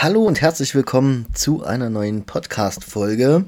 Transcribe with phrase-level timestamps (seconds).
[0.00, 3.44] Hallo und herzlich willkommen zu einer neuen Podcast-Folge.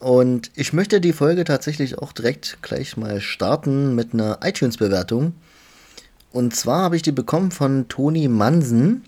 [0.00, 5.34] Und ich möchte die Folge tatsächlich auch direkt gleich mal starten mit einer iTunes-Bewertung.
[6.32, 9.04] Und zwar habe ich die bekommen von Toni Mansen.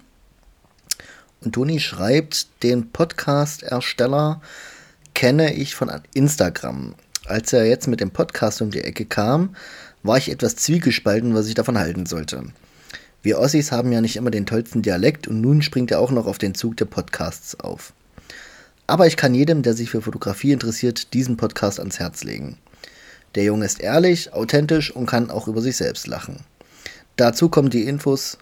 [1.40, 4.40] Und Toni schreibt, den Podcast-Ersteller
[5.12, 6.94] kenne ich von Instagram.
[7.26, 9.56] Als er jetzt mit dem Podcast um die Ecke kam,
[10.04, 12.44] war ich etwas zwiegespalten, was ich davon halten sollte.
[13.24, 16.26] Wir Ossis haben ja nicht immer den tollsten Dialekt und nun springt er auch noch
[16.26, 17.94] auf den Zug der Podcasts auf.
[18.86, 22.58] Aber ich kann jedem, der sich für Fotografie interessiert, diesen Podcast ans Herz legen.
[23.34, 26.40] Der Junge ist ehrlich, authentisch und kann auch über sich selbst lachen.
[27.16, 28.36] Dazu kommen die Infos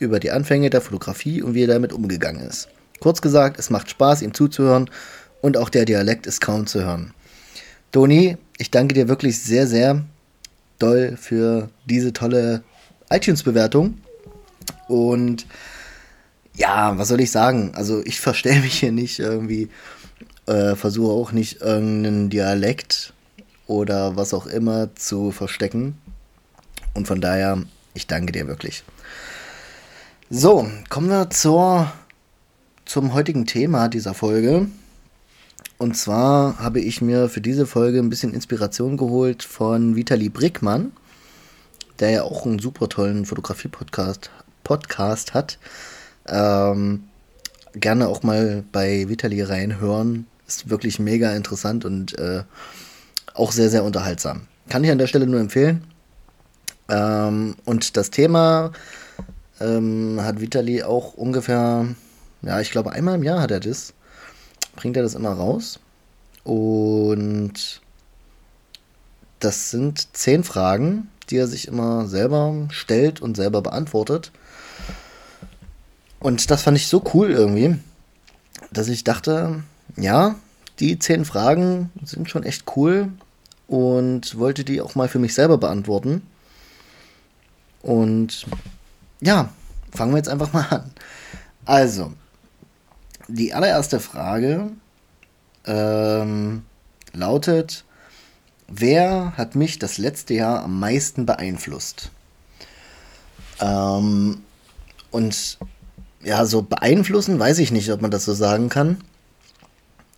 [0.00, 2.66] über die Anfänge der Fotografie und wie er damit umgegangen ist.
[2.98, 4.90] Kurz gesagt, es macht Spaß, ihm zuzuhören
[5.42, 7.14] und auch der Dialekt ist kaum zu hören.
[7.92, 10.04] Toni, ich danke dir wirklich sehr, sehr
[10.80, 12.64] doll für diese tolle
[13.10, 13.98] iTunes-Bewertung.
[14.88, 15.46] Und
[16.54, 17.72] ja, was soll ich sagen?
[17.74, 19.68] Also ich verstelle mich hier nicht irgendwie,
[20.46, 23.12] äh, versuche auch nicht irgendeinen Dialekt
[23.66, 25.98] oder was auch immer zu verstecken.
[26.94, 27.62] Und von daher,
[27.94, 28.84] ich danke dir wirklich.
[30.30, 31.92] So, kommen wir zur,
[32.84, 34.68] zum heutigen Thema dieser Folge.
[35.76, 40.92] Und zwar habe ich mir für diese Folge ein bisschen Inspiration geholt von Vitali Brickmann,
[41.98, 44.30] der ja auch einen super tollen Fotografie-Podcast
[44.64, 45.58] Podcast hat.
[46.26, 47.04] Ähm,
[47.74, 50.26] gerne auch mal bei Vitali reinhören.
[50.46, 52.42] Ist wirklich mega interessant und äh,
[53.34, 54.42] auch sehr, sehr unterhaltsam.
[54.68, 55.84] Kann ich an der Stelle nur empfehlen.
[56.88, 58.72] Ähm, und das Thema
[59.60, 61.86] ähm, hat Vitali auch ungefähr,
[62.42, 63.94] ja, ich glaube einmal im Jahr hat er das.
[64.76, 65.78] Bringt er das immer raus.
[66.42, 67.80] Und
[69.40, 74.30] das sind zehn Fragen, die er sich immer selber stellt und selber beantwortet.
[76.24, 77.76] Und das fand ich so cool irgendwie,
[78.72, 79.62] dass ich dachte,
[79.94, 80.36] ja,
[80.80, 83.10] die zehn Fragen sind schon echt cool
[83.68, 86.22] und wollte die auch mal für mich selber beantworten.
[87.82, 88.46] Und
[89.20, 89.50] ja,
[89.92, 90.90] fangen wir jetzt einfach mal an.
[91.66, 92.14] Also,
[93.28, 94.70] die allererste Frage
[95.66, 96.62] ähm,
[97.12, 97.84] lautet,
[98.66, 102.10] wer hat mich das letzte Jahr am meisten beeinflusst?
[103.60, 104.42] Ähm,
[105.10, 105.58] und
[106.24, 108.98] ja, so beeinflussen, weiß ich nicht, ob man das so sagen kann.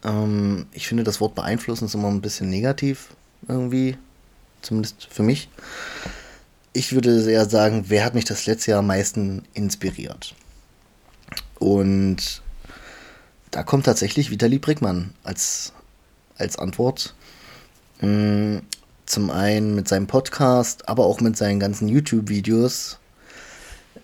[0.04, 3.08] Ähm, ich finde, das Wort beeinflussen ist immer ein bisschen negativ
[3.48, 3.96] irgendwie,
[4.62, 5.48] zumindest für mich.
[6.72, 10.34] Ich würde eher sagen, wer hat mich das letzte Jahr am meisten inspiriert?
[11.58, 12.42] Und
[13.50, 15.72] da kommt tatsächlich Vitali Brickmann als,
[16.36, 17.14] als Antwort.
[18.00, 18.58] Mm,
[19.06, 22.98] zum einen mit seinem Podcast, aber auch mit seinen ganzen YouTube-Videos.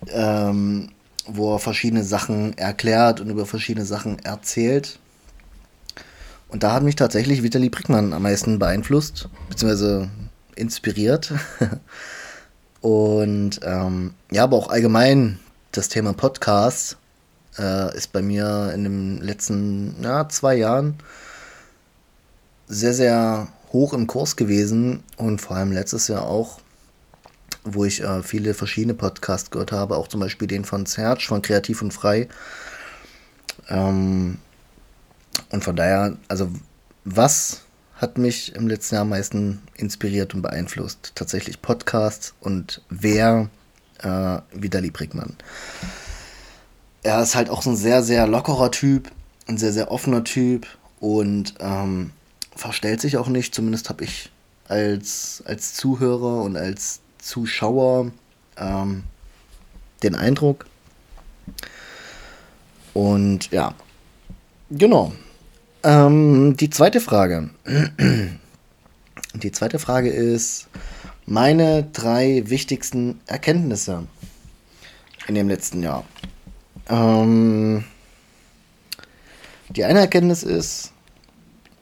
[0.07, 0.89] Ähm,
[1.25, 4.99] wo er verschiedene Sachen erklärt und über verschiedene Sachen erzählt.
[6.49, 10.09] Und da hat mich tatsächlich Vitali Brickmann am meisten beeinflusst, beziehungsweise
[10.55, 11.33] inspiriert.
[12.81, 15.39] und ähm, ja, aber auch allgemein
[15.71, 16.97] das Thema Podcast
[17.57, 20.95] äh, ist bei mir in den letzten ja, zwei Jahren
[22.67, 26.59] sehr, sehr hoch im Kurs gewesen und vor allem letztes Jahr auch
[27.63, 31.41] wo ich äh, viele verschiedene Podcasts gehört habe, auch zum Beispiel den von Serge von
[31.41, 32.27] Kreativ und Frei.
[33.69, 34.37] Ähm,
[35.49, 36.49] und von daher, also
[37.05, 37.61] was
[37.95, 41.13] hat mich im letzten Jahr am meisten inspiriert und beeinflusst?
[41.15, 43.49] Tatsächlich Podcasts und wer
[43.99, 45.35] äh, Vitali Brickmann.
[47.03, 49.11] Er ist halt auch so ein sehr, sehr lockerer Typ,
[49.47, 50.67] ein sehr, sehr offener Typ
[50.99, 52.11] und ähm,
[52.55, 53.53] verstellt sich auch nicht.
[53.53, 54.31] Zumindest habe ich
[54.67, 58.11] als, als Zuhörer und als Zuschauer
[58.57, 59.03] ähm,
[60.03, 60.65] den Eindruck.
[62.93, 63.73] Und ja,
[64.69, 65.13] genau.
[65.83, 67.49] Ähm, die zweite Frage.
[69.35, 70.67] Die zweite Frage ist
[71.25, 74.05] meine drei wichtigsten Erkenntnisse
[75.27, 76.05] in dem letzten Jahr.
[76.87, 77.83] Ähm,
[79.69, 80.91] die eine Erkenntnis ist,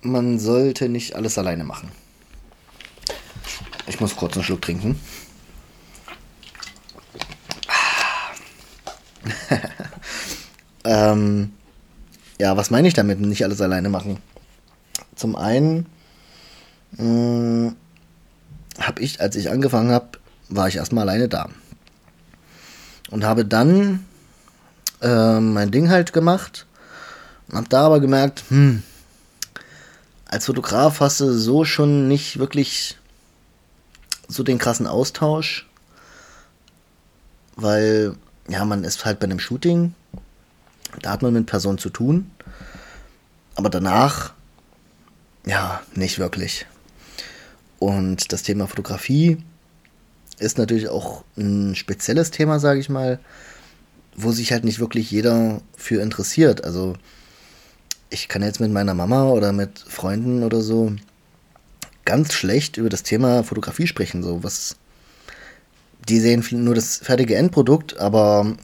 [0.01, 1.91] man sollte nicht alles alleine machen.
[3.87, 4.99] Ich muss kurz einen Schluck trinken.
[10.83, 11.53] ähm,
[12.39, 14.17] ja, was meine ich damit, nicht alles alleine machen?
[15.15, 15.85] Zum einen
[16.97, 17.75] hm,
[18.79, 20.19] habe ich, als ich angefangen habe,
[20.49, 21.49] war ich erstmal alleine da.
[23.09, 24.05] Und habe dann
[25.01, 26.65] äh, mein Ding halt gemacht.
[27.51, 28.83] Hab da aber gemerkt, hm,
[30.25, 32.97] als Fotograf hast du so schon nicht wirklich
[34.27, 35.67] so den krassen Austausch,
[37.57, 38.15] weil
[38.49, 39.93] ja, man ist halt bei einem Shooting
[41.01, 42.31] Da hat man mit Personen zu tun.
[43.55, 44.33] Aber danach,
[45.45, 46.65] ja, nicht wirklich.
[47.79, 49.37] Und das Thema Fotografie
[50.39, 53.19] ist natürlich auch ein spezielles Thema, sage ich mal,
[54.15, 56.63] wo sich halt nicht wirklich jeder für interessiert.
[56.63, 56.95] Also
[58.09, 60.93] ich kann jetzt mit meiner Mama oder mit Freunden oder so
[62.05, 64.23] ganz schlecht über das Thema Fotografie sprechen.
[64.23, 64.75] So was,
[66.07, 68.55] die sehen nur das fertige Endprodukt, aber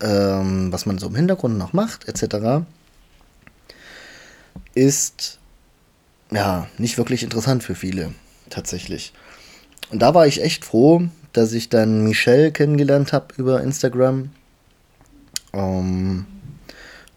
[0.00, 2.64] ähm, was man so im Hintergrund noch macht, etc.,
[4.74, 5.38] ist
[6.30, 8.12] ja nicht wirklich interessant für viele
[8.50, 9.12] tatsächlich.
[9.90, 14.30] Und da war ich echt froh, dass ich dann Michelle kennengelernt habe über Instagram.
[15.52, 16.26] Ähm,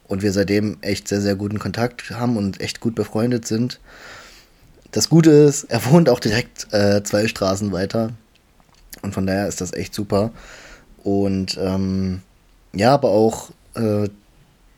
[0.08, 3.80] und wir seitdem echt sehr, sehr guten Kontakt haben und echt gut befreundet sind.
[4.92, 8.12] Das Gute ist, er wohnt auch direkt äh, zwei Straßen weiter.
[9.02, 10.32] Und von daher ist das echt super.
[11.04, 12.22] Und ähm,
[12.74, 14.10] ja, aber auch äh,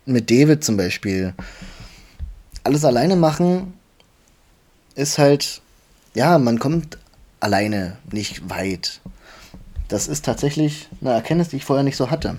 [0.06, 1.34] mit David zum Beispiel.
[2.62, 3.74] Alles alleine machen
[4.94, 5.60] ist halt,
[6.14, 6.98] ja, man kommt
[7.40, 9.00] alleine nicht weit.
[9.88, 12.36] Das ist tatsächlich eine Erkenntnis, die ich vorher nicht so hatte.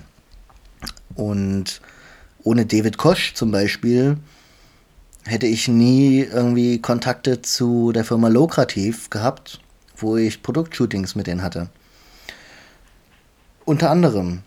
[1.14, 1.80] Und
[2.42, 4.18] ohne David Kosch zum Beispiel
[5.24, 9.60] hätte ich nie irgendwie Kontakte zu der Firma Lokrativ gehabt,
[9.96, 11.68] wo ich Produktshootings mit denen hatte.
[13.66, 14.42] Unter anderem.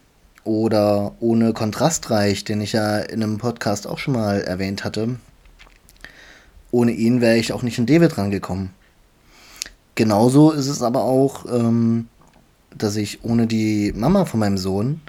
[0.45, 5.18] Oder ohne Kontrastreich, den ich ja in einem Podcast auch schon mal erwähnt hatte.
[6.71, 8.69] Ohne ihn wäre ich auch nicht in David rangekommen.
[9.95, 12.07] Genauso ist es aber auch, ähm,
[12.74, 15.01] dass ich ohne die Mama von meinem Sohn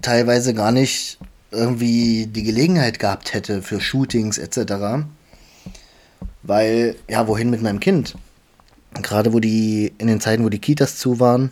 [0.00, 1.18] teilweise gar nicht
[1.50, 5.04] irgendwie die Gelegenheit gehabt hätte für Shootings etc.
[6.44, 8.14] Weil, ja, wohin mit meinem Kind?
[9.02, 11.50] Gerade wo die, in den Zeiten, wo die Kitas zu waren,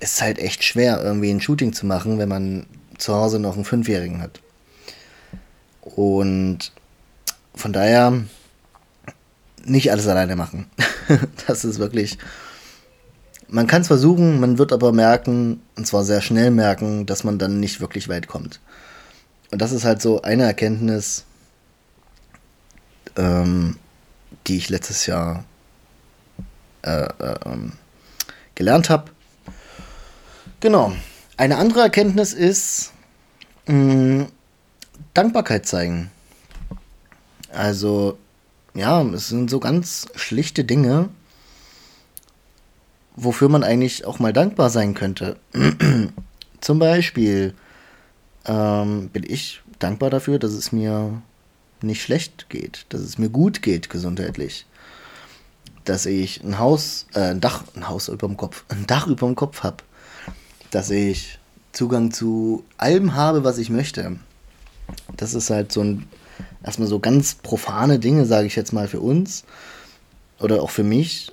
[0.00, 2.66] ist halt echt schwer, irgendwie ein Shooting zu machen, wenn man
[2.98, 4.40] zu Hause noch einen Fünfjährigen hat.
[5.82, 6.72] Und
[7.54, 8.24] von daher
[9.64, 10.66] nicht alles alleine machen.
[11.46, 12.18] das ist wirklich.
[13.48, 17.38] Man kann es versuchen, man wird aber merken, und zwar sehr schnell merken, dass man
[17.38, 18.60] dann nicht wirklich weit kommt.
[19.50, 21.24] Und das ist halt so eine Erkenntnis,
[23.16, 23.76] ähm,
[24.46, 25.44] die ich letztes Jahr
[26.82, 27.72] äh, äh, ähm,
[28.54, 29.10] gelernt habe.
[30.60, 30.92] Genau.
[31.38, 32.92] Eine andere Erkenntnis ist
[33.66, 34.26] mh,
[35.14, 36.10] Dankbarkeit zeigen.
[37.50, 38.18] Also
[38.74, 41.08] ja, es sind so ganz schlichte Dinge,
[43.16, 45.38] wofür man eigentlich auch mal dankbar sein könnte.
[46.60, 47.54] Zum Beispiel
[48.44, 51.22] ähm, bin ich dankbar dafür, dass es mir
[51.80, 54.66] nicht schlecht geht, dass es mir gut geht gesundheitlich.
[55.86, 59.26] Dass ich ein Haus, äh, ein Dach, ein Haus über dem Kopf, ein Dach über
[59.26, 59.78] dem Kopf habe.
[60.70, 61.38] Dass ich
[61.72, 64.16] Zugang zu allem habe, was ich möchte.
[65.16, 66.08] Das ist halt so ein
[66.64, 69.44] erstmal so ganz profane Dinge, sage ich jetzt mal, für uns
[70.38, 71.32] oder auch für mich,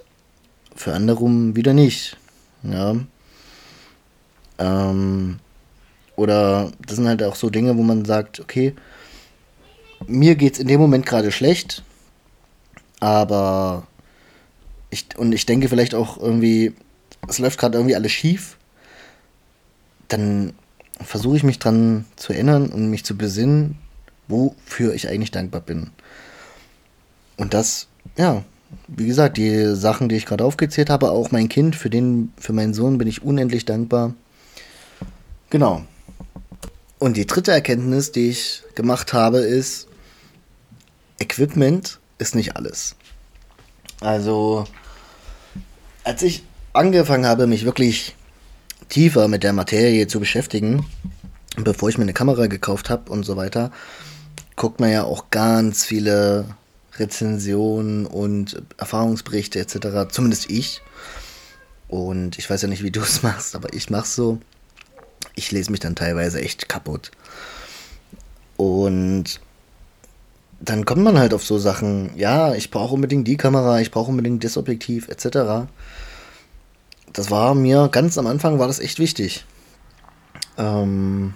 [0.75, 1.25] für andere
[1.55, 2.17] wieder nicht.
[2.63, 2.95] Ja.
[4.59, 5.39] Ähm,
[6.15, 8.73] oder das sind halt auch so Dinge, wo man sagt, okay,
[10.07, 11.83] mir geht es in dem Moment gerade schlecht,
[12.99, 13.87] aber
[14.89, 16.73] ich, und ich denke vielleicht auch irgendwie,
[17.27, 18.56] es läuft gerade irgendwie alles schief,
[20.07, 20.53] dann
[21.01, 23.77] versuche ich mich dran zu erinnern und mich zu besinnen,
[24.27, 25.91] wofür ich eigentlich dankbar bin.
[27.37, 27.87] Und das,
[28.17, 28.43] ja,
[28.87, 32.53] wie gesagt, die Sachen, die ich gerade aufgezählt habe, auch mein Kind, für den, für
[32.53, 34.13] meinen Sohn bin ich unendlich dankbar.
[35.49, 35.83] Genau.
[36.99, 39.87] Und die dritte Erkenntnis, die ich gemacht habe, ist,
[41.19, 42.95] Equipment ist nicht alles.
[44.01, 44.65] Also,
[46.03, 48.15] als ich angefangen habe, mich wirklich
[48.89, 50.85] tiefer mit der Materie zu beschäftigen,
[51.57, 53.71] bevor ich mir eine Kamera gekauft habe und so weiter,
[54.55, 56.45] guckt man ja auch ganz viele
[56.97, 60.09] Rezensionen und Erfahrungsberichte etc.
[60.11, 60.81] Zumindest ich.
[61.87, 64.39] Und ich weiß ja nicht, wie du es machst, aber ich mach's so.
[65.35, 67.11] Ich lese mich dann teilweise echt kaputt.
[68.57, 69.39] Und
[70.59, 74.09] dann kommt man halt auf so Sachen, ja, ich brauche unbedingt die Kamera, ich brauche
[74.09, 75.69] unbedingt das Objektiv, etc.
[77.17, 79.43] Das war mir ganz am Anfang war das echt wichtig.
[80.55, 81.33] Ähm,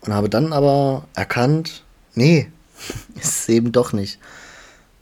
[0.00, 1.82] und habe dann aber erkannt,
[2.14, 2.52] nee,
[3.16, 4.20] ist es eben doch nicht.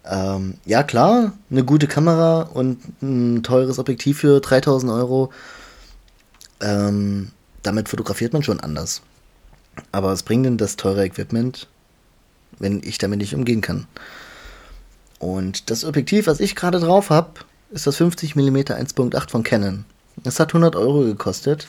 [0.07, 5.31] Ähm, ja, klar, eine gute Kamera und ein teures Objektiv für 3000 Euro.
[6.63, 9.03] Ähm, damit fotografiert man schon anders.
[9.93, 11.69] Aber was bringt denn das teure Equipment,
[12.59, 13.87] wenn ich damit nicht umgehen kann?
[15.19, 17.33] Und das Objektiv, was ich gerade drauf habe,
[17.73, 19.85] ist das 50mm 1.8 von Canon.
[20.25, 21.69] Es hat 100 Euro gekostet.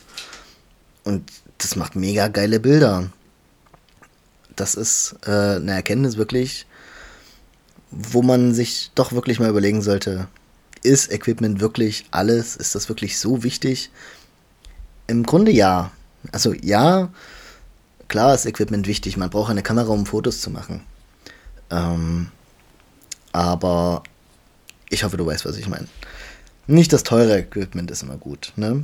[1.03, 3.10] Und das macht mega geile Bilder.
[4.55, 6.65] Das ist äh, eine Erkenntnis wirklich,
[7.89, 10.27] wo man sich doch wirklich mal überlegen sollte,
[10.83, 12.55] ist Equipment wirklich alles?
[12.55, 13.89] Ist das wirklich so wichtig?
[15.07, 15.91] Im Grunde ja.
[16.31, 17.10] Also ja,
[18.07, 19.17] klar ist Equipment wichtig.
[19.17, 20.81] Man braucht eine Kamera, um Fotos zu machen.
[21.69, 22.27] Ähm,
[23.31, 24.03] aber
[24.93, 25.88] ich hoffe, du weißt, was ich meine.
[26.67, 28.53] Nicht das teure Equipment ist immer gut.
[28.55, 28.83] Ne?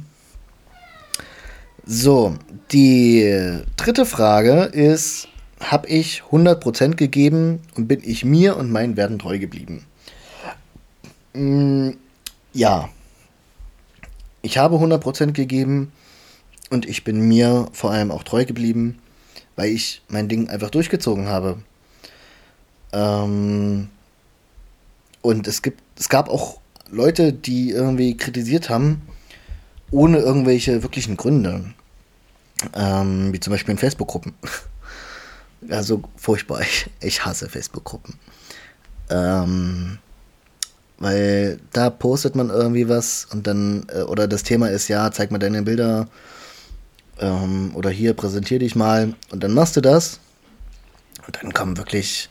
[1.86, 2.36] So,
[2.72, 5.28] die dritte Frage ist,
[5.60, 9.86] habe ich 100% gegeben und bin ich mir und meinen Werten treu geblieben?
[11.34, 11.92] Mm,
[12.54, 12.90] ja.
[14.42, 15.92] Ich habe 100% gegeben
[16.70, 19.00] und ich bin mir vor allem auch treu geblieben,
[19.56, 21.58] weil ich mein Ding einfach durchgezogen habe.
[22.94, 23.90] Ähm,
[25.22, 29.02] und es gibt, es gab auch Leute, die irgendwie kritisiert haben,
[29.92, 31.66] ohne irgendwelche wirklichen Gründe.
[32.74, 34.34] Ähm, wie zum Beispiel in Facebook-Gruppen.
[35.70, 36.62] Also furchtbar.
[36.62, 38.14] Ich, ich hasse Facebook-Gruppen.
[39.10, 39.98] Ähm,
[41.00, 45.32] weil da postet man irgendwie was und dann, äh, oder das Thema ist, ja, zeig
[45.32, 46.08] mal deine Bilder
[47.20, 50.22] ähm, oder hier, präsentier dich mal und dann machst du das
[51.28, 52.30] und dann kommen wirklich,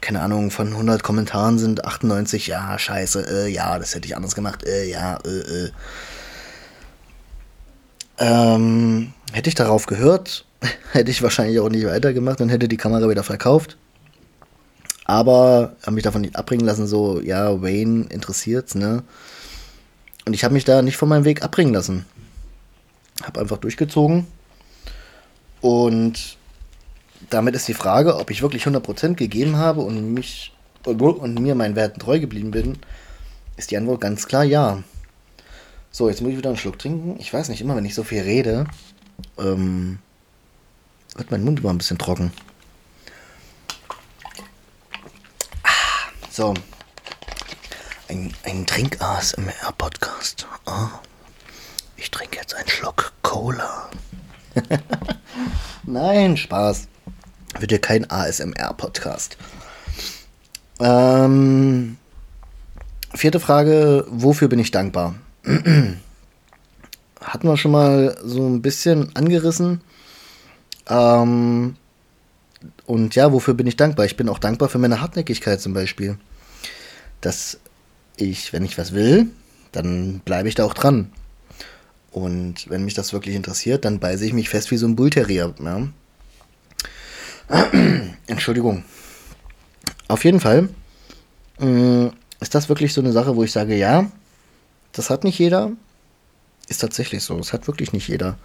[0.00, 4.34] keine Ahnung, von 100 Kommentaren sind 98, ja, scheiße, äh, ja, das hätte ich anders
[4.34, 5.70] gemacht, äh, ja, äh, äh.
[8.20, 10.44] Ähm, hätte ich darauf gehört,
[10.92, 13.76] hätte ich wahrscheinlich auch nicht weitergemacht und hätte die Kamera wieder verkauft.
[15.04, 19.02] Aber habe mich davon nicht abbringen lassen, so, ja, Wayne interessiert's, ne?
[20.26, 22.04] Und ich habe mich da nicht von meinem Weg abbringen lassen.
[23.22, 24.26] Habe einfach durchgezogen.
[25.62, 26.37] Und
[27.30, 30.52] damit ist die Frage, ob ich wirklich 100% gegeben habe und mich
[30.84, 32.78] und mir meinen Werten treu geblieben bin,
[33.56, 34.82] ist die Antwort ganz klar ja.
[35.90, 37.16] So, jetzt muss ich wieder einen Schluck trinken.
[37.18, 38.66] Ich weiß nicht, immer wenn ich so viel rede,
[39.38, 39.98] ähm,
[41.16, 42.32] wird mein Mund immer ein bisschen trocken.
[45.62, 45.68] Ah,
[46.30, 46.54] so.
[48.08, 50.46] Ein, ein Trink-ASMR-Podcast.
[50.66, 50.88] Oh.
[51.96, 53.90] Ich trinke jetzt einen Schluck Cola.
[55.82, 56.88] Nein, Spaß.
[57.58, 59.36] Wird ja kein ASMR-Podcast.
[60.80, 61.96] Ähm,
[63.14, 65.14] vierte Frage: Wofür bin ich dankbar?
[65.44, 69.80] Hatten wir schon mal so ein bisschen angerissen.
[70.88, 71.76] Ähm,
[72.86, 74.06] und ja, wofür bin ich dankbar?
[74.06, 76.16] Ich bin auch dankbar für meine Hartnäckigkeit zum Beispiel.
[77.20, 77.58] Dass
[78.16, 79.28] ich, wenn ich was will,
[79.72, 81.10] dann bleibe ich da auch dran.
[82.12, 85.54] Und wenn mich das wirklich interessiert, dann beiße ich mich fest wie so ein Bullterrier.
[85.62, 85.88] Ja?
[88.26, 88.84] Entschuldigung.
[90.08, 90.68] Auf jeden Fall
[91.60, 92.06] äh,
[92.40, 94.10] ist das wirklich so eine Sache, wo ich sage, ja,
[94.92, 95.72] das hat nicht jeder.
[96.68, 97.36] Ist tatsächlich so.
[97.38, 98.38] Das hat wirklich nicht jeder.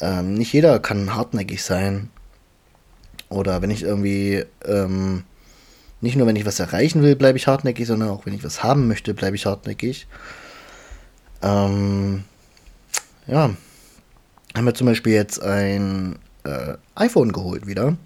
[0.00, 2.10] Ähm, nicht jeder kann hartnäckig sein.
[3.28, 5.24] Oder wenn ich irgendwie, ähm,
[6.00, 8.62] nicht nur wenn ich was erreichen will, bleibe ich hartnäckig, sondern auch wenn ich was
[8.62, 10.06] haben möchte, bleibe ich hartnäckig.
[11.42, 12.24] Ähm,
[13.26, 13.50] ja,
[14.54, 17.96] haben wir zum Beispiel jetzt ein äh, iPhone geholt wieder.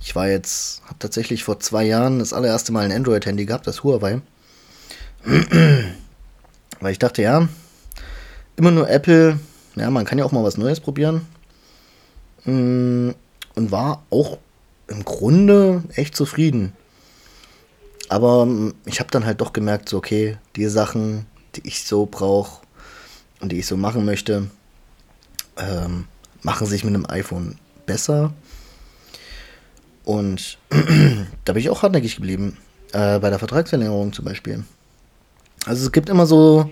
[0.00, 3.82] Ich war jetzt, habe tatsächlich vor zwei Jahren das allererste Mal ein Android-Handy gehabt, das
[3.82, 4.20] Huawei.
[6.80, 7.48] Weil ich dachte, ja,
[8.56, 9.38] immer nur Apple,
[9.74, 11.26] ja, man kann ja auch mal was Neues probieren.
[12.44, 13.10] Mm,
[13.54, 14.38] und war auch
[14.86, 16.72] im Grunde echt zufrieden.
[18.08, 22.06] Aber mm, ich habe dann halt doch gemerkt, so, okay, die Sachen, die ich so
[22.06, 22.62] brauche
[23.40, 24.50] und die ich so machen möchte,
[25.56, 26.06] ähm,
[26.46, 28.32] machen sich mit einem iPhone besser.
[30.04, 30.58] Und
[31.44, 32.56] da bin ich auch hartnäckig geblieben.
[32.92, 34.62] Äh, bei der Vertragsverlängerung zum Beispiel.
[35.66, 36.70] Also es gibt immer so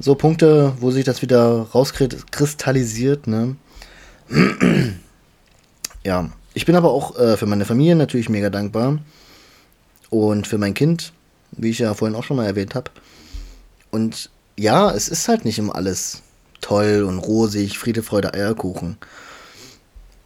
[0.00, 3.56] so Punkte, wo sich das wieder rauskristallisiert, ne?
[6.04, 8.98] ja, ich bin aber auch äh, für meine Familie natürlich mega dankbar.
[10.10, 11.12] Und für mein Kind,
[11.52, 12.90] wie ich ja vorhin auch schon mal erwähnt habe.
[13.92, 16.22] Und ja, es ist halt nicht immer alles
[16.66, 18.96] toll und rosig, Friede, Freude, Eierkuchen.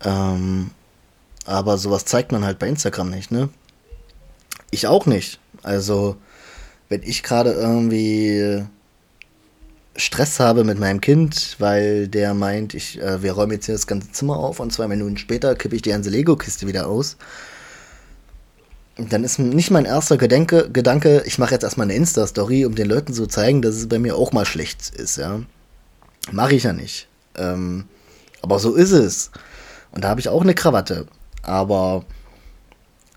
[0.02, 0.70] Ähm,
[1.44, 3.50] aber sowas zeigt man halt bei Instagram nicht, ne?
[4.70, 5.38] Ich auch nicht.
[5.62, 6.16] Also,
[6.88, 8.64] wenn ich gerade irgendwie
[9.96, 13.86] Stress habe mit meinem Kind, weil der meint, ich, äh, wir räumen jetzt hier das
[13.86, 17.18] ganze Zimmer auf und zwei Minuten später kippe ich die ganze Lego-Kiste wieder aus.
[18.96, 22.88] Dann ist nicht mein erster Gedanke, Gedanke ich mache jetzt erstmal eine Insta-Story, um den
[22.88, 25.42] Leuten zu zeigen, dass es bei mir auch mal schlecht ist, ja.
[26.30, 27.08] Mache ich ja nicht.
[27.36, 27.84] Ähm,
[28.42, 29.30] aber so ist es.
[29.92, 31.06] Und da habe ich auch eine Krawatte.
[31.42, 32.04] Aber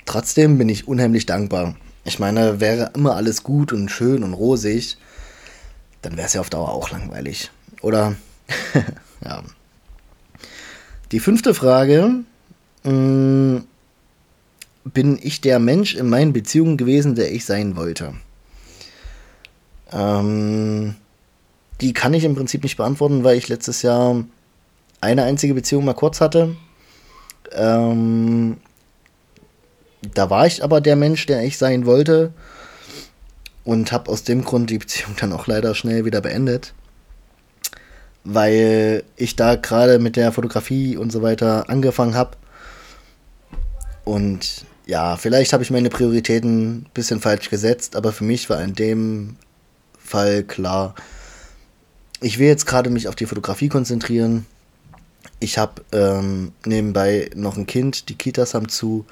[0.05, 1.75] trotzdem bin ich unheimlich dankbar.
[2.05, 4.97] Ich meine, wäre immer alles gut und schön und rosig,
[6.01, 7.49] dann wäre es ja auf Dauer auch langweilig.
[7.81, 8.15] Oder?
[9.23, 9.43] ja,
[11.11, 12.23] Die fünfte Frage.
[12.83, 13.67] Mh, mm,
[14.85, 18.15] bin ich der Mensch in meinen Beziehungen gewesen, der ich sein wollte?
[19.93, 20.95] Ähm,
[21.81, 24.23] die kann ich im Prinzip nicht beantworten, weil ich letztes Jahr
[25.01, 26.55] eine einzige Beziehung mal kurz hatte.
[27.51, 28.57] Ähm,
[30.13, 32.33] da war ich aber der Mensch, der ich sein wollte.
[33.63, 36.73] Und habe aus dem Grund die Beziehung dann auch leider schnell wieder beendet.
[38.23, 42.37] Weil ich da gerade mit der Fotografie und so weiter angefangen habe.
[44.05, 48.61] Und ja, vielleicht habe ich meine Prioritäten ein bisschen falsch gesetzt, aber für mich war
[48.61, 49.37] in dem
[49.97, 50.93] Fall klar,
[52.23, 54.45] ich will jetzt gerade mich auf die Fotografie konzentrieren.
[55.39, 59.05] Ich habe ähm, nebenbei noch ein Kind, die Kitas haben zu.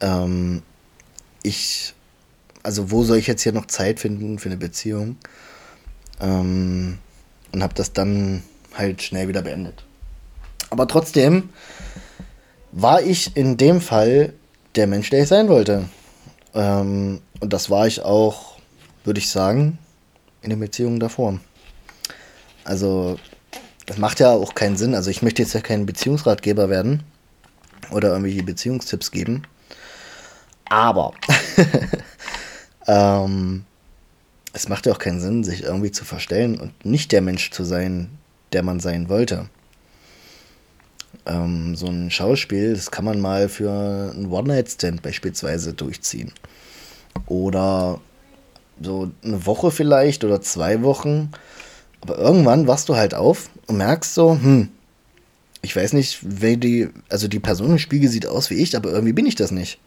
[0.00, 0.62] Ähm,
[1.42, 1.94] ich,
[2.62, 5.16] also wo soll ich jetzt hier noch Zeit finden für eine Beziehung?
[6.20, 6.98] Ähm,
[7.52, 8.42] und habe das dann
[8.74, 9.82] halt schnell wieder beendet.
[10.68, 11.48] Aber trotzdem
[12.70, 14.34] war ich in dem Fall
[14.74, 15.88] der Mensch, der ich sein wollte.
[16.52, 18.58] Ähm, und das war ich auch,
[19.04, 19.78] würde ich sagen,
[20.42, 21.40] in den Beziehungen davor.
[22.68, 23.18] Also,
[23.86, 24.94] das macht ja auch keinen Sinn.
[24.94, 27.02] Also, ich möchte jetzt ja kein Beziehungsratgeber werden
[27.90, 29.44] oder irgendwelche Beziehungstipps geben.
[30.68, 31.14] Aber
[32.86, 33.64] ähm,
[34.52, 37.64] es macht ja auch keinen Sinn, sich irgendwie zu verstellen und nicht der Mensch zu
[37.64, 38.10] sein,
[38.52, 39.48] der man sein wollte.
[41.24, 46.32] Ähm, so ein Schauspiel, das kann man mal für einen One-Night-Stand beispielsweise durchziehen.
[47.24, 47.98] Oder
[48.82, 51.30] so eine Woche vielleicht oder zwei Wochen.
[52.00, 54.68] Aber irgendwann wachst du halt auf und merkst so, hm,
[55.62, 58.90] ich weiß nicht, wer die, also die Person im Spiegel sieht aus wie ich, aber
[58.90, 59.78] irgendwie bin ich das nicht.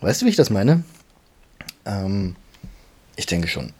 [0.00, 0.84] Weißt du, wie ich das meine?
[1.86, 2.36] Ähm,
[3.16, 3.72] ich denke schon.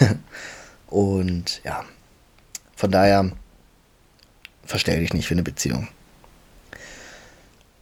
[0.86, 1.84] und ja,
[2.74, 3.30] von daher
[4.64, 5.88] verstell dich nicht für eine Beziehung.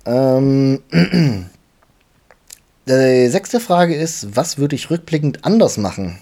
[0.05, 0.83] Ähm,
[2.89, 6.19] die sechste Frage ist, was würde ich rückblickend anders machen?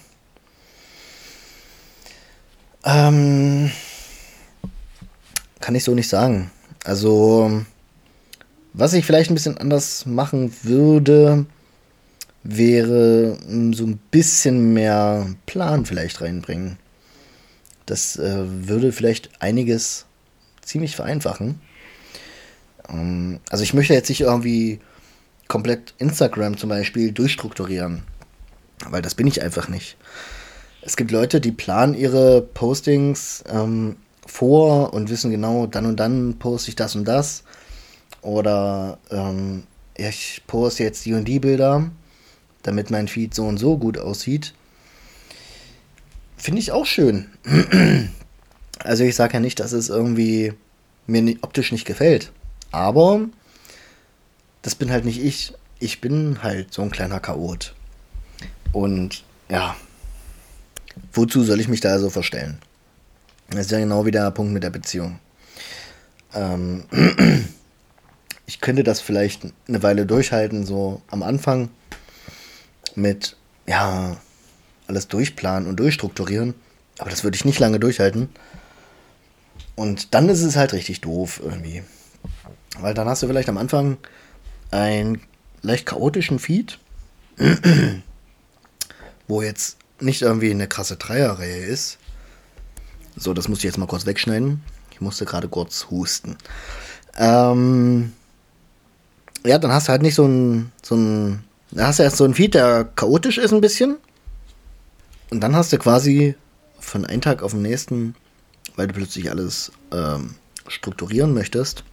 [2.85, 3.71] Ähm,
[5.59, 6.51] kann ich so nicht sagen.
[6.83, 7.63] Also,
[8.73, 11.47] was ich vielleicht ein bisschen anders machen würde,
[12.43, 16.77] wäre hm, so ein bisschen mehr Plan vielleicht reinbringen.
[17.87, 20.05] Das äh, würde vielleicht einiges
[20.61, 21.59] ziemlich vereinfachen.
[22.87, 24.79] Ähm, also ich möchte jetzt nicht irgendwie
[25.47, 28.03] komplett Instagram zum Beispiel durchstrukturieren,
[28.89, 29.97] weil das bin ich einfach nicht.
[30.87, 36.37] Es gibt Leute, die planen ihre Postings ähm, vor und wissen genau, dann und dann
[36.37, 37.43] poste ich das und das.
[38.21, 39.63] Oder ähm,
[39.95, 41.89] ich poste jetzt die und die Bilder,
[42.61, 44.53] damit mein Feed so und so gut aussieht.
[46.37, 47.31] Finde ich auch schön.
[48.83, 50.53] also ich sage ja nicht, dass es irgendwie
[51.07, 52.31] mir optisch nicht gefällt.
[52.71, 53.21] Aber
[54.61, 55.53] das bin halt nicht ich.
[55.79, 57.73] Ich bin halt so ein kleiner Chaot.
[58.71, 59.75] Und ja,
[61.13, 62.59] wozu soll ich mich da also verstellen?
[63.49, 65.19] Das ist ja genau wie der Punkt mit der Beziehung.
[66.33, 66.83] Ähm,
[68.45, 71.69] ich könnte das vielleicht eine Weile durchhalten, so am Anfang
[72.95, 73.35] mit,
[73.67, 74.17] ja,
[74.87, 76.53] alles durchplanen und durchstrukturieren.
[76.97, 78.29] Aber das würde ich nicht lange durchhalten.
[79.75, 81.83] Und dann ist es halt richtig doof irgendwie.
[82.79, 83.97] Weil dann hast du vielleicht am Anfang
[84.71, 85.21] einen
[85.61, 86.79] leicht chaotischen Feed,
[89.27, 91.97] wo jetzt nicht irgendwie eine krasse Dreierreihe ist.
[93.15, 94.61] So, das musste ich jetzt mal kurz wegschneiden.
[94.91, 96.37] Ich musste gerade kurz husten.
[97.17, 98.13] Ähm,
[99.45, 102.25] ja, dann hast du halt nicht so ein, so ein, da hast du erst so
[102.25, 103.97] ein Feed, der chaotisch ist ein bisschen.
[105.29, 106.35] Und dann hast du quasi
[106.79, 108.15] von einem Tag auf den nächsten,
[108.75, 110.35] weil du plötzlich alles ähm,
[110.67, 111.83] strukturieren möchtest,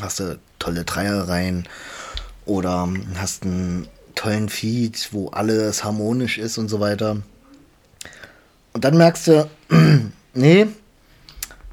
[0.00, 1.68] hast du tolle Dreierreihen
[2.46, 7.22] oder hast einen tollen Feed, wo alles harmonisch ist und so weiter.
[8.72, 9.50] Und dann merkst du,
[10.34, 10.66] nee,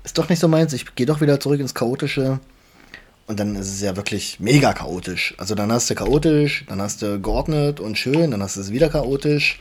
[0.04, 2.39] ist doch nicht so meins, ich gehe doch wieder zurück ins Chaotische.
[3.28, 5.36] Und dann ist es ja wirklich mega chaotisch.
[5.38, 8.71] Also dann hast du chaotisch, dann hast du geordnet und schön, dann hast du es
[8.71, 9.60] wieder chaotisch.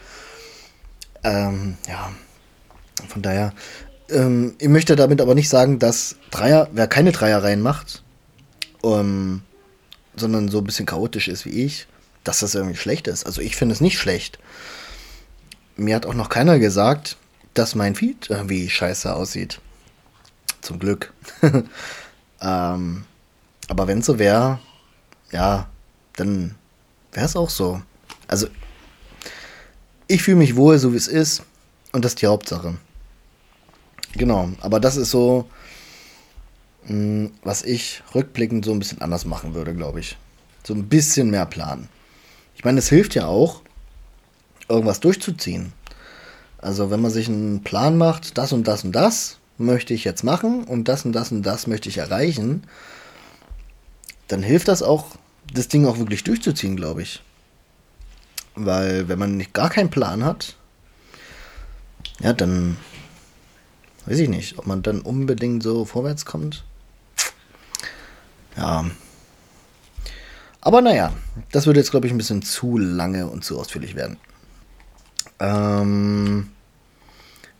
[1.23, 2.11] Ähm, ja,
[3.09, 3.53] von daher,
[4.09, 8.03] ähm, ich möchte damit aber nicht sagen, dass Dreier, wer keine Dreierreihen macht,
[8.83, 9.43] ähm,
[10.17, 11.87] sondern so ein bisschen chaotisch ist wie ich,
[12.29, 13.25] dass das irgendwie schlecht ist.
[13.25, 14.39] Also ich finde es nicht schlecht.
[15.77, 17.17] Mir hat auch noch keiner gesagt,
[17.55, 19.63] dass mein Feed irgendwie scheiße aussieht.
[20.61, 21.15] Zum Glück.
[22.43, 23.05] ähm,
[23.69, 24.59] aber wenn es so wäre,
[25.33, 25.71] ja,
[26.17, 26.55] dann
[27.13, 27.81] wäre es auch so.
[28.27, 28.47] Also
[30.07, 31.45] ich fühle mich wohl, so wie es ist.
[31.93, 32.77] Und das ist die Hauptsache.
[34.19, 35.49] Genau, aber das ist so
[36.85, 40.19] hm, was ich rückblickend so ein bisschen anders machen würde, glaube ich.
[40.63, 41.89] So ein bisschen mehr planen.
[42.59, 43.63] Ich meine, es hilft ja auch,
[44.69, 45.73] irgendwas durchzuziehen.
[46.59, 50.25] Also wenn man sich einen Plan macht, das und das und das möchte ich jetzt
[50.25, 52.65] machen und das und das und das möchte ich erreichen,
[54.27, 55.07] dann hilft das auch,
[55.55, 57.23] das Ding auch wirklich durchzuziehen, glaube ich.
[58.57, 60.57] Weil wenn man gar keinen Plan hat,
[62.19, 62.77] ja, dann
[64.07, 66.65] weiß ich nicht, ob man dann unbedingt so vorwärts kommt.
[68.57, 68.91] Ja.
[70.69, 71.15] Aber naja,
[71.51, 74.19] das würde jetzt, glaube ich, ein bisschen zu lange und zu ausführlich werden.
[75.41, 76.51] Ähm,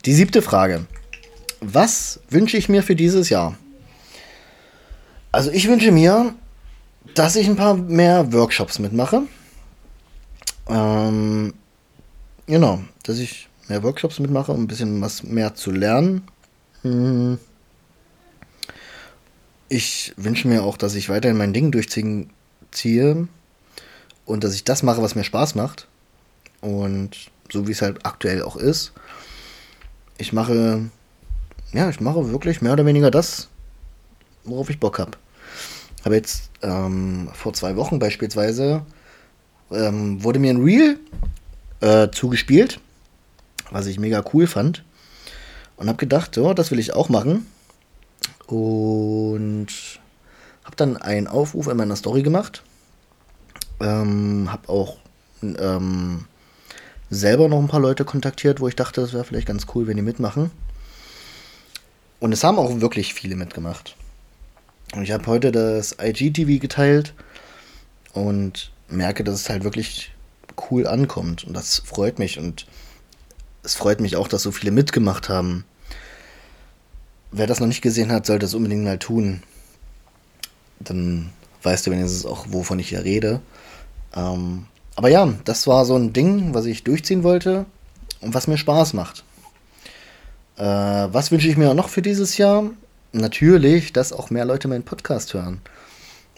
[0.05, 0.85] die siebte Frage.
[1.63, 3.57] Was wünsche ich mir für dieses Jahr?
[5.33, 6.35] Also ich wünsche mir,
[7.15, 9.23] dass ich ein paar mehr Workshops mitmache.
[10.69, 11.55] Ähm,
[12.45, 16.25] genau, dass ich mehr Workshops mitmache, um ein bisschen was mehr zu lernen.
[16.83, 17.39] Hm.
[19.71, 22.29] Ich wünsche mir auch, dass ich weiterhin mein Ding durchziehen
[22.79, 23.29] ziehe
[24.25, 25.87] und dass ich das mache, was mir Spaß macht.
[26.61, 28.93] Und so wie es halt aktuell auch ist.
[30.19, 30.83] Ich mache,
[31.73, 33.49] ja, ich mache wirklich mehr oder weniger das,
[34.45, 35.13] worauf ich Bock habe.
[36.05, 38.83] Habe jetzt ähm, vor zwei Wochen beispielsweise
[39.71, 40.99] ähm, wurde mir ein Reel
[41.81, 42.81] äh, zugespielt,
[43.71, 44.85] was ich mega cool fand.
[45.77, 47.47] Und habe gedacht, so, das will ich auch machen.
[48.47, 49.69] Und
[50.65, 52.63] habe dann einen Aufruf in meiner Story gemacht.
[53.81, 54.99] Ähm, habe auch
[55.43, 56.25] ähm,
[57.11, 59.97] selber noch ein paar Leute kontaktiert, wo ich dachte, das wäre vielleicht ganz cool, wenn
[59.97, 60.51] die mitmachen.
[62.21, 63.97] Und es haben auch wirklich viele mitgemacht.
[64.95, 67.15] Und ich habe heute das IGTV geteilt
[68.13, 70.13] und merke, dass es halt wirklich
[70.71, 71.45] cool ankommt.
[71.45, 72.39] Und das freut mich.
[72.39, 72.67] Und
[73.63, 75.65] es freut mich auch, dass so viele mitgemacht haben.
[77.31, 79.43] Wer das noch nicht gesehen hat, sollte es unbedingt mal tun.
[80.81, 81.31] Dann
[81.63, 83.41] weißt du wenigstens auch, wovon ich hier rede.
[84.15, 84.67] Ähm,
[84.97, 87.67] aber ja, das war so ein Ding, was ich durchziehen wollte
[88.21, 89.25] und was mir Spaß macht.
[90.57, 92.65] Äh, was wünsche ich mir noch für dieses Jahr?
[93.13, 95.61] Natürlich, dass auch mehr Leute meinen Podcast hören.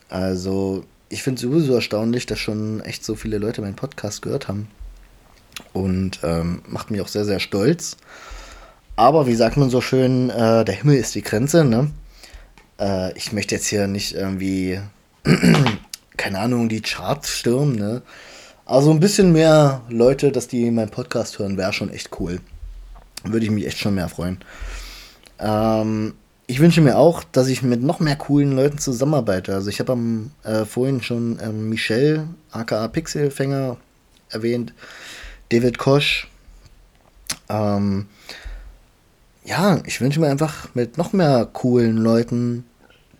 [0.08, 4.48] Also, ich finde es sowieso erstaunlich, dass schon echt so viele Leute meinen Podcast gehört
[4.48, 4.68] haben.
[5.72, 7.96] Und ähm, macht mich auch sehr, sehr stolz.
[8.96, 11.90] Aber wie sagt man so schön, äh, der Himmel ist die Grenze, ne?
[12.78, 14.80] Äh, ich möchte jetzt hier nicht irgendwie,
[16.20, 18.02] keine Ahnung, die Charts stürmen, ne?
[18.66, 22.40] Also ein bisschen mehr Leute, dass die meinen Podcast hören, wäre schon echt cool.
[23.24, 24.38] Würde ich mich echt schon mehr freuen.
[25.38, 26.12] Ähm,
[26.46, 29.54] ich wünsche mir auch, dass ich mit noch mehr coolen Leuten zusammenarbeite.
[29.54, 33.78] Also ich habe am äh, vorhin schon ähm, Michel, aka Pixelfänger,
[34.28, 34.74] erwähnt,
[35.48, 36.28] David Kosch.
[37.48, 38.08] Ähm,
[39.44, 42.64] ja, ich wünsche mir einfach mit noch mehr coolen Leuten,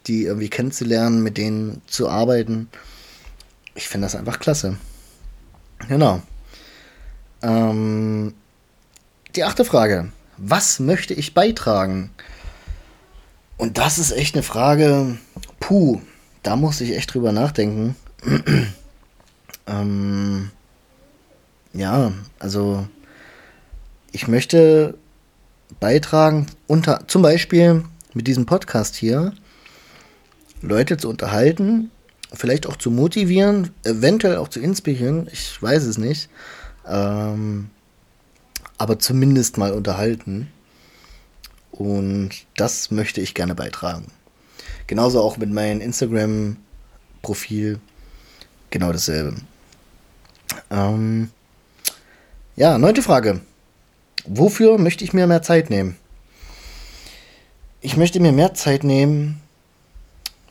[0.06, 2.68] die irgendwie kennenzulernen, mit denen zu arbeiten.
[3.80, 4.76] Ich finde das einfach klasse.
[5.88, 6.20] Genau.
[7.40, 8.34] Ähm,
[9.34, 10.12] die achte Frage.
[10.36, 12.10] Was möchte ich beitragen?
[13.56, 15.16] Und das ist echt eine Frage,
[15.60, 16.02] puh,
[16.42, 17.96] da muss ich echt drüber nachdenken.
[19.66, 20.50] ähm,
[21.72, 22.86] ja, also
[24.12, 24.98] ich möchte
[25.80, 29.32] beitragen, unter, zum Beispiel mit diesem Podcast hier,
[30.60, 31.90] Leute zu unterhalten,
[32.32, 36.28] vielleicht auch zu motivieren, eventuell auch zu inspirieren, ich weiß es nicht.
[36.86, 37.70] Ähm,
[38.78, 40.50] aber zumindest mal unterhalten.
[41.70, 44.10] Und das möchte ich gerne beitragen.
[44.86, 47.78] Genauso auch mit meinem Instagram-Profil.
[48.70, 49.36] Genau dasselbe.
[50.70, 51.30] Ähm,
[52.56, 53.40] ja, neunte Frage.
[54.26, 55.96] Wofür möchte ich mir mehr Zeit nehmen?
[57.80, 59.40] Ich möchte mir mehr Zeit nehmen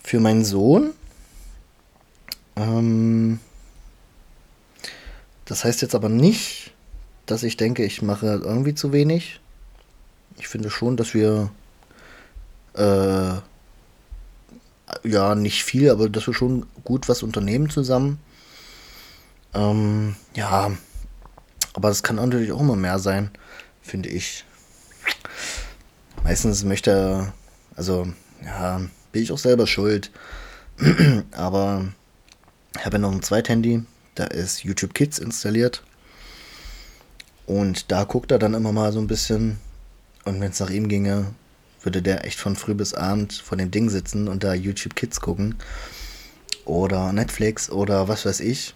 [0.04, 0.92] für meinen Sohn,
[2.60, 3.40] ähm,
[5.46, 6.74] das heißt jetzt aber nicht,
[7.26, 9.40] dass ich denke, ich mache irgendwie zu wenig.
[10.38, 11.52] Ich finde schon, dass wir
[12.74, 13.34] äh,
[15.04, 18.20] ja nicht viel, aber dass wir schon gut was unternehmen zusammen.
[19.54, 20.72] Ähm, ja,
[21.74, 23.32] aber es kann natürlich auch immer mehr sein,
[23.82, 24.46] finde ich.
[26.24, 27.32] Meistens möchte
[27.80, 28.08] also
[28.44, 28.82] ja,
[29.14, 30.12] bin ich auch selber schuld.
[31.32, 31.86] aber
[32.78, 33.84] ich habe noch ein Zweithandy,
[34.16, 35.84] da ist YouTube Kids installiert.
[37.46, 39.60] Und da guckt er dann immer mal so ein bisschen.
[40.24, 41.34] Und wenn es nach ihm ginge,
[41.82, 45.20] würde der echt von früh bis abend vor dem Ding sitzen und da YouTube Kids
[45.20, 45.56] gucken.
[46.66, 48.76] Oder Netflix oder was weiß ich.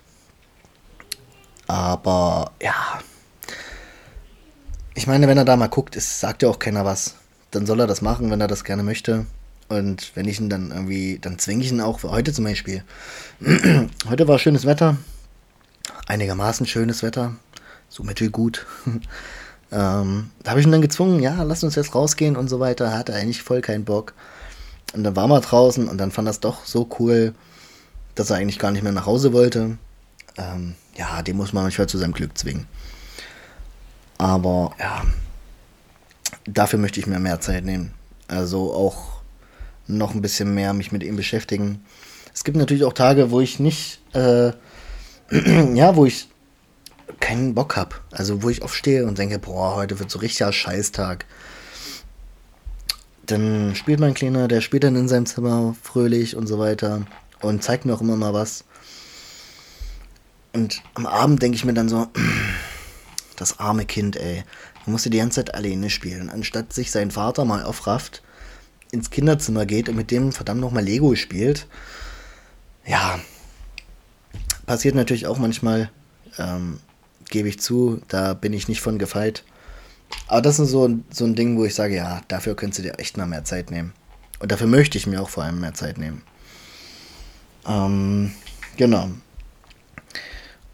[1.68, 3.00] Aber ja.
[4.96, 7.16] Ich meine, wenn er da mal guckt, ist, sagt ja auch keiner was.
[7.52, 9.28] Dann soll er das machen, wenn er das gerne möchte.
[9.74, 12.84] Und wenn ich ihn dann irgendwie, dann zwinge ich ihn auch, heute zum Beispiel.
[14.10, 14.98] heute war schönes Wetter,
[16.08, 17.36] einigermaßen schönes Wetter,
[17.90, 18.66] so mittelgut.
[19.72, 22.86] ähm, da habe ich ihn dann gezwungen, ja, lass uns jetzt rausgehen und so weiter.
[22.86, 24.14] Er hatte eigentlich voll keinen Bock.
[24.94, 27.34] Und dann waren wir draußen und dann fand das doch so cool,
[28.14, 29.78] dass er eigentlich gar nicht mehr nach Hause wollte.
[30.38, 32.68] Ähm, ja, den muss man manchmal zu seinem Glück zwingen.
[34.20, 35.02] Aber ja,
[36.46, 37.94] dafür möchte ich mir mehr Zeit nehmen.
[38.28, 39.23] Also auch
[39.88, 41.84] noch ein bisschen mehr mich mit ihm beschäftigen.
[42.34, 44.52] Es gibt natürlich auch Tage, wo ich nicht, äh,
[45.74, 46.30] ja, wo ich
[47.20, 47.96] keinen Bock habe.
[48.12, 51.26] Also wo ich aufstehe und denke, boah, heute wird so richtiger Scheißtag.
[53.26, 57.06] Dann spielt mein Kleiner, der spielt dann in seinem Zimmer fröhlich und so weiter
[57.42, 58.66] und zeigt mir auch immer mal was.
[60.54, 62.08] Und am Abend denke ich mir dann so,
[63.38, 64.44] das arme Kind, ey.
[64.86, 68.22] Er musste die ganze Zeit alleine spielen, anstatt sich sein Vater mal aufrafft,
[68.94, 71.68] ins Kinderzimmer geht und mit dem verdammt nochmal Lego spielt.
[72.86, 73.20] Ja,
[74.66, 75.90] passiert natürlich auch manchmal,
[76.38, 76.80] ähm,
[77.30, 79.44] gebe ich zu, da bin ich nicht von gefeit.
[80.28, 83.00] Aber das ist so, so ein Ding, wo ich sage, ja, dafür könntest du dir
[83.00, 83.94] echt mal mehr Zeit nehmen.
[84.40, 86.22] Und dafür möchte ich mir auch vor allem mehr Zeit nehmen.
[87.68, 88.32] Ähm,
[88.78, 89.10] genau.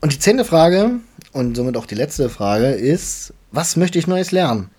[0.01, 0.99] Und die zehnte Frage
[1.32, 4.69] und somit auch die letzte Frage ist, was möchte ich Neues lernen?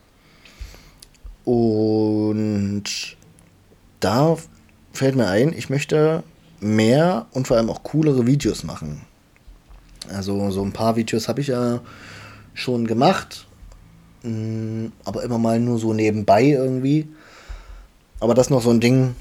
[1.44, 3.16] Und
[4.00, 4.36] da
[4.92, 6.22] fällt mir ein, ich möchte
[6.60, 9.02] mehr und vor allem auch coolere Videos machen.
[10.08, 11.80] Also so ein paar Videos habe ich ja
[12.54, 13.46] schon gemacht,
[14.22, 17.08] mm, aber immer mal nur so nebenbei irgendwie.
[18.18, 19.14] Aber das ist noch so ein Ding,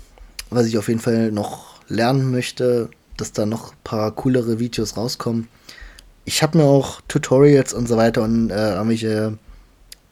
[0.50, 4.98] was ich auf jeden Fall noch lernen möchte, dass da noch ein paar coolere Videos
[4.98, 5.48] rauskommen.
[6.26, 9.38] Ich habe mir auch Tutorials und so weiter und äh, irgendwelche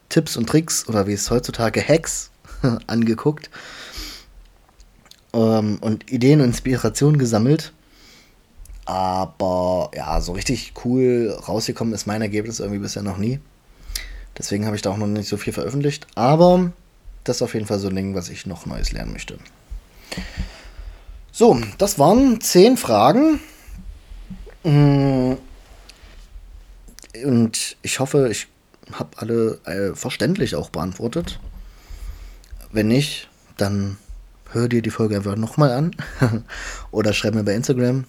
[0.08, 2.30] Tipps und Tricks oder wie es heutzutage Hacks
[2.86, 3.50] angeguckt
[5.32, 7.72] ähm, und Ideen und Inspirationen gesammelt.
[8.84, 13.38] Aber ja, so richtig cool rausgekommen ist mein Ergebnis irgendwie bisher noch nie.
[14.38, 16.06] Deswegen habe ich da auch noch nicht so viel veröffentlicht.
[16.14, 16.72] Aber
[17.24, 19.38] das ist auf jeden Fall so ein Ding, was ich noch Neues lernen möchte.
[21.32, 23.40] So, das waren zehn Fragen.
[24.64, 25.34] Mm.
[27.24, 28.46] Und ich hoffe, ich
[28.92, 31.40] habe alle äh, verständlich auch beantwortet.
[32.72, 33.98] Wenn nicht, dann
[34.52, 35.94] hör dir die Folge einfach nochmal an
[36.90, 38.04] oder schreib mir bei Instagram.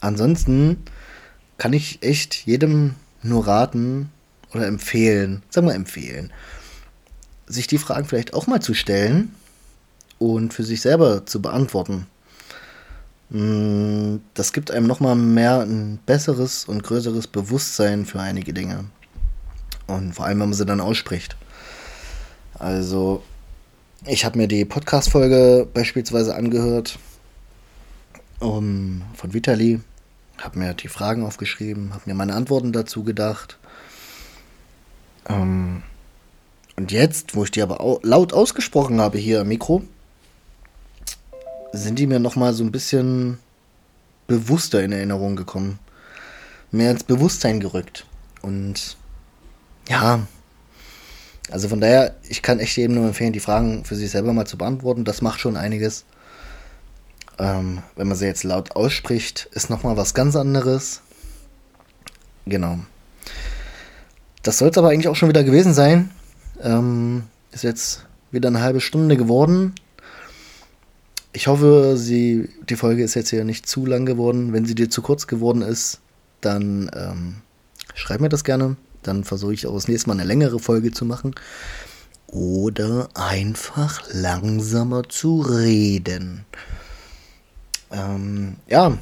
[0.00, 0.84] Ansonsten
[1.56, 4.10] kann ich echt jedem nur raten
[4.54, 6.32] oder empfehlen, sagen wir empfehlen,
[7.46, 9.34] sich die Fragen vielleicht auch mal zu stellen
[10.18, 12.06] und für sich selber zu beantworten.
[13.30, 18.84] Mm, das gibt einem nochmal mehr ein besseres und größeres Bewusstsein für einige Dinge.
[19.86, 21.36] Und vor allem, wenn man sie dann ausspricht.
[22.58, 23.22] Also,
[24.06, 26.98] ich habe mir die Podcast-Folge beispielsweise angehört
[28.38, 29.80] um, von Vitali,
[30.38, 33.58] habe mir die Fragen aufgeschrieben, habe mir meine Antworten dazu gedacht.
[35.28, 35.82] Ähm,
[36.76, 39.82] und jetzt, wo ich die aber au laut ausgesprochen habe hier am Mikro,
[41.72, 43.38] sind die mir nochmal so ein bisschen
[44.28, 45.78] bewusster in Erinnerung gekommen.
[46.70, 48.06] Mehr ins Bewusstsein gerückt.
[48.42, 48.96] Und
[49.88, 50.20] ja,
[51.50, 54.46] also von daher, ich kann echt jedem nur empfehlen, die Fragen für sich selber mal
[54.46, 55.04] zu beantworten.
[55.04, 56.04] Das macht schon einiges.
[57.38, 61.02] Ähm, wenn man sie jetzt laut ausspricht, ist nochmal was ganz anderes.
[62.46, 62.78] Genau.
[64.42, 66.10] Das soll es aber eigentlich auch schon wieder gewesen sein.
[66.62, 69.74] Ähm, ist jetzt wieder eine halbe Stunde geworden.
[71.32, 74.52] Ich hoffe, sie, die Folge ist jetzt hier nicht zu lang geworden.
[74.52, 76.00] Wenn sie dir zu kurz geworden ist,
[76.40, 77.36] dann ähm,
[77.94, 78.76] schreib mir das gerne.
[79.02, 81.34] Dann versuche ich auch das nächste Mal eine längere Folge zu machen.
[82.26, 86.44] Oder einfach langsamer zu reden.
[87.90, 88.98] Ähm, ja,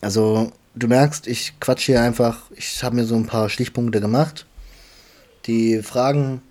[0.00, 2.50] also du merkst, ich quatsche hier einfach.
[2.54, 4.46] Ich habe mir so ein paar Stichpunkte gemacht.
[5.46, 6.42] Die Fragen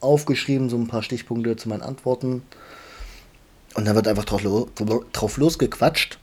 [0.00, 2.42] aufgeschrieben, so ein paar Stichpunkte zu meinen Antworten.
[3.74, 4.42] Und dann wird einfach drauf,
[5.12, 6.18] drauf losgequatscht.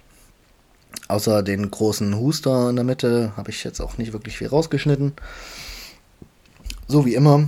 [1.07, 5.13] Außer den großen Huster in der Mitte habe ich jetzt auch nicht wirklich viel rausgeschnitten.
[6.89, 7.47] So wie immer.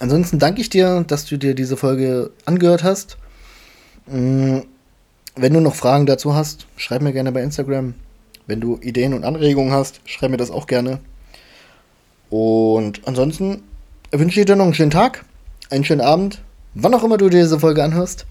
[0.00, 3.16] Ansonsten danke ich dir, dass du dir diese Folge angehört hast.
[4.06, 4.58] Mm,
[5.36, 7.94] wenn du noch Fragen dazu hast, schreib mir gerne bei Instagram.
[8.46, 11.00] Wenn du Ideen und Anregungen hast, schreib mir das auch gerne.
[12.28, 13.62] Und ansonsten
[14.12, 15.24] wünsche ich dir noch einen schönen Tag,
[15.70, 16.42] einen schönen Abend,
[16.74, 18.26] wann auch immer du dir diese Folge anhörst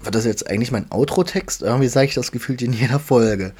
[0.00, 1.62] war das jetzt eigentlich mein Outro-Text?
[1.62, 3.52] Irgendwie sage ich das gefühlt in jeder Folge.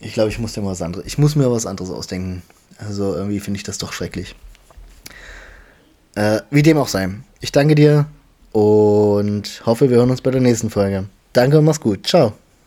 [0.00, 1.06] Ich glaube, ich muss mir was anderes.
[1.06, 2.42] Ich muss mir was anderes ausdenken.
[2.86, 4.34] Also irgendwie finde ich das doch schrecklich.
[6.14, 7.08] Äh, wie dem auch sei.
[7.40, 8.06] Ich danke dir
[8.52, 11.06] und hoffe, wir hören uns bei der nächsten Folge.
[11.32, 12.06] Danke und mach's gut.
[12.06, 12.34] Ciao.